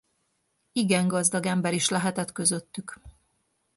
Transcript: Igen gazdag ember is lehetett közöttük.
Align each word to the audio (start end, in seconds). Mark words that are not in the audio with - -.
Igen 0.71 1.07
gazdag 1.07 1.45
ember 1.45 1.73
is 1.73 1.89
lehetett 1.89 2.31
közöttük. 2.31 2.99